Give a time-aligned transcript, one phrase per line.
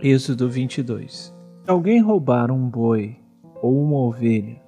[0.00, 3.16] Êxodo 22 Se alguém roubar um boi
[3.60, 4.62] ou uma ovelha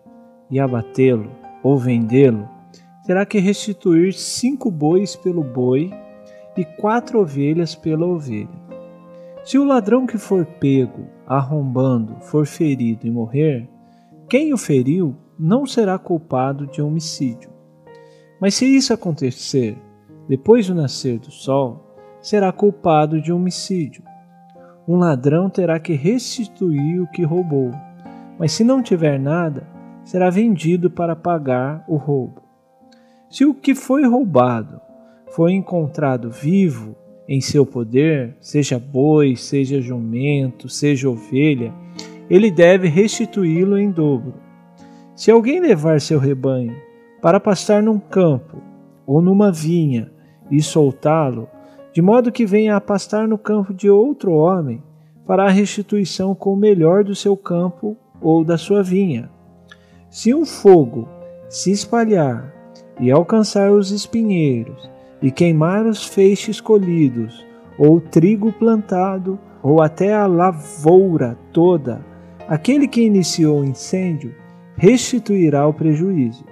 [0.50, 1.30] e abatê-lo
[1.62, 2.48] ou vendê-lo,
[3.06, 5.92] terá que restituir cinco bois pelo boi
[6.56, 8.48] e quatro ovelhas pela ovelha.
[9.44, 13.68] Se o ladrão que for pego arrombando for ferido e morrer,
[14.28, 17.50] quem o feriu não será culpado de homicídio.
[18.40, 19.78] Mas se isso acontecer
[20.28, 24.09] depois do nascer do sol, será culpado de homicídio
[24.92, 27.70] um ladrão terá que restituir o que roubou,
[28.36, 29.64] mas se não tiver nada,
[30.02, 32.42] será vendido para pagar o roubo.
[33.28, 34.80] Se o que foi roubado
[35.28, 36.96] foi encontrado vivo
[37.28, 41.72] em seu poder, seja boi, seja jumento, seja ovelha,
[42.28, 44.34] ele deve restituí-lo em dobro.
[45.14, 46.74] Se alguém levar seu rebanho
[47.22, 48.60] para pastar num campo
[49.06, 50.10] ou numa vinha
[50.50, 51.48] e soltá-lo,
[51.92, 54.82] de modo que venha a pastar no campo de outro homem,
[55.26, 59.30] fará a restituição com o melhor do seu campo ou da sua vinha.
[60.08, 61.08] Se um fogo
[61.48, 62.54] se espalhar
[63.00, 64.90] e alcançar os espinheiros,
[65.22, 67.46] e queimar os feixes colhidos,
[67.78, 72.04] ou o trigo plantado, ou até a lavoura toda,
[72.48, 74.34] aquele que iniciou o incêndio
[74.76, 76.44] restituirá o prejuízo.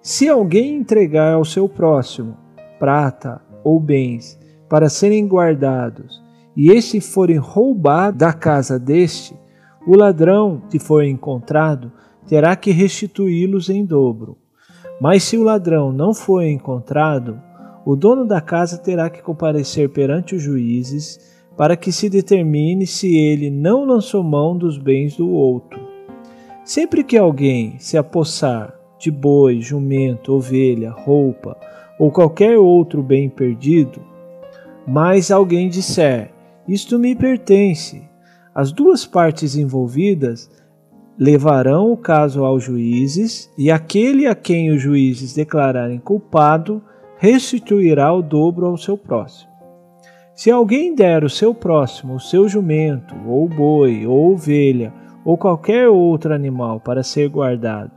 [0.00, 2.36] Se alguém entregar ao seu próximo
[2.78, 4.38] prata ou bens
[4.72, 6.22] para serem guardados,
[6.56, 9.36] e este forem roubados da casa deste,
[9.86, 11.92] o ladrão, se for encontrado,
[12.26, 14.38] terá que restituí-los em dobro.
[14.98, 17.38] Mas se o ladrão não for encontrado,
[17.84, 21.20] o dono da casa terá que comparecer perante os juízes
[21.54, 25.78] para que se determine se ele não lançou mão dos bens do outro.
[26.64, 31.58] Sempre que alguém se apossar de boi, jumento, ovelha, roupa
[31.98, 34.10] ou qualquer outro bem perdido,
[34.86, 36.32] mas alguém disser:
[36.66, 38.02] Isto me pertence.
[38.54, 40.50] As duas partes envolvidas
[41.18, 46.82] levarão o caso aos juízes, e aquele a quem os juízes declararem culpado
[47.16, 49.52] restituirá o dobro ao seu próximo.
[50.34, 54.92] Se alguém der o seu próximo o seu jumento, ou boi, ou ovelha,
[55.24, 57.92] ou qualquer outro animal para ser guardado,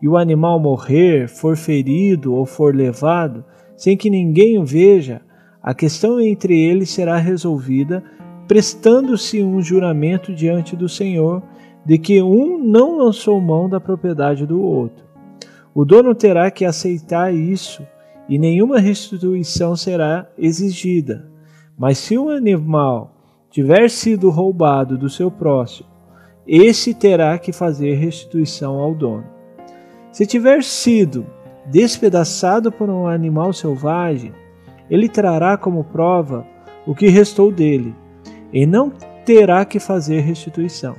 [0.00, 3.44] e o animal morrer, for ferido ou for levado,
[3.76, 5.20] sem que ninguém o veja,
[5.62, 8.02] a questão entre eles será resolvida
[8.46, 11.42] prestando-se um juramento diante do Senhor
[11.84, 15.04] de que um não lançou mão da propriedade do outro.
[15.74, 17.86] O dono terá que aceitar isso
[18.28, 21.30] e nenhuma restituição será exigida.
[21.78, 23.14] Mas se o animal
[23.50, 25.88] tiver sido roubado do seu próximo,
[26.46, 29.24] esse terá que fazer restituição ao dono.
[30.10, 31.26] Se tiver sido
[31.66, 34.32] despedaçado por um animal selvagem,
[34.90, 36.46] ele trará como prova
[36.86, 37.94] o que restou dele,
[38.52, 38.90] e não
[39.24, 40.96] terá que fazer restituição.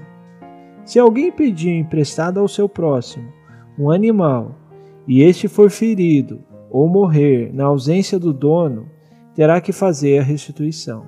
[0.86, 3.32] Se alguém pedir emprestado ao seu próximo
[3.78, 4.56] um animal,
[5.08, 8.88] e este for ferido ou morrer na ausência do dono,
[9.34, 11.06] terá que fazer a restituição.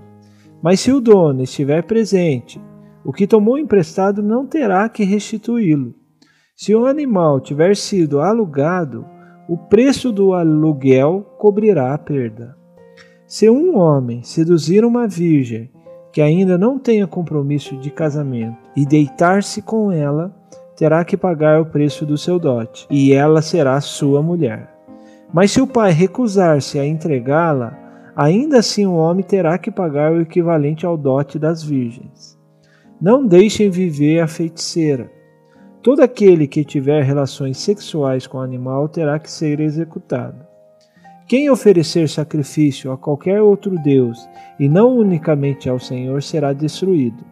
[0.62, 2.62] Mas se o dono estiver presente,
[3.04, 5.94] o que tomou emprestado não terá que restituí-lo.
[6.56, 9.06] Se o animal tiver sido alugado,
[9.50, 12.56] o preço do aluguel cobrirá a perda.
[13.32, 15.70] Se um homem seduzir uma virgem
[16.12, 20.36] que ainda não tenha compromisso de casamento e deitar-se com ela,
[20.76, 24.76] terá que pagar o preço do seu dote, e ela será sua mulher.
[25.34, 30.20] Mas se o pai recusar-se a entregá-la, ainda assim o homem terá que pagar o
[30.20, 32.38] equivalente ao dote das virgens.
[33.00, 35.10] Não deixem viver a feiticeira.
[35.82, 40.51] Todo aquele que tiver relações sexuais com o animal terá que ser executado.
[41.32, 44.20] Quem oferecer sacrifício a qualquer outro Deus
[44.60, 47.24] e não unicamente ao Senhor será destruído.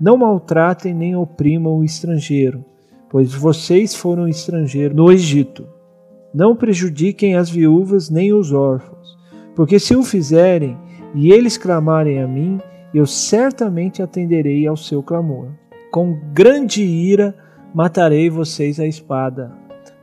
[0.00, 2.64] Não maltratem nem oprimam o estrangeiro,
[3.10, 5.68] pois vocês foram estrangeiros no Egito.
[6.32, 9.18] Não prejudiquem as viúvas nem os órfãos,
[9.54, 10.74] porque se o fizerem
[11.14, 12.58] e eles clamarem a mim,
[12.94, 15.48] eu certamente atenderei ao seu clamor.
[15.90, 17.36] Com grande ira
[17.74, 19.52] matarei vocês à espada.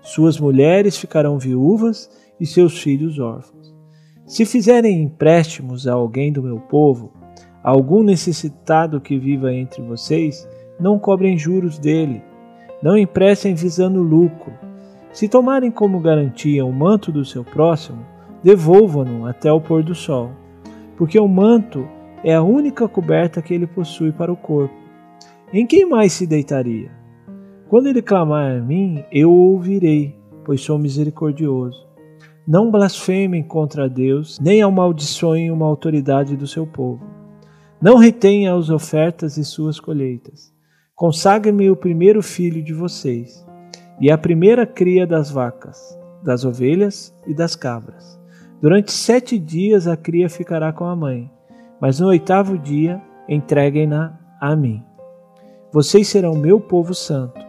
[0.03, 2.07] Suas mulheres ficarão viúvas
[2.39, 3.73] e seus filhos órfãos.
[4.25, 7.11] Se fizerem empréstimos a alguém do meu povo,
[7.63, 10.47] a algum necessitado que viva entre vocês,
[10.79, 12.21] não cobrem juros dele,
[12.81, 14.53] não emprestem visando lucro.
[15.11, 18.05] Se tomarem como garantia o manto do seu próximo,
[18.43, 20.31] devolvam-no até o pôr do sol,
[20.97, 21.87] porque o manto
[22.23, 24.75] é a única coberta que ele possui para o corpo.
[25.51, 26.91] Em quem mais se deitaria?
[27.69, 31.92] Quando ele clamar a mim, eu o ouvirei, pois sou misericordioso.
[32.45, 37.01] Não blasfemem contra Deus, nem amaldiçoem uma autoridade do seu povo.
[37.81, 40.53] Não retenha as ofertas e suas colheitas.
[40.93, 43.45] Consagre-me o primeiro filho de vocês,
[43.99, 48.19] e a primeira cria das vacas, das ovelhas e das cabras.
[48.61, 51.31] Durante sete dias a cria ficará com a mãe,
[51.79, 54.83] mas no oitavo dia entreguem-na a mim.
[55.71, 57.39] Vocês serão meu povo santo.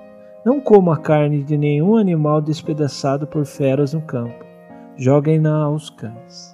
[0.47, 4.54] Não como a carne de nenhum animal despedaçado por feras no campo.
[4.97, 6.54] Joguem-na aos cães.